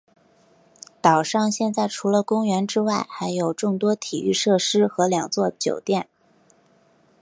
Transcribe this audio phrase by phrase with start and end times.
[0.99, 6.07] 岛上现在除了公园之外还有众多体育设施和两座酒店。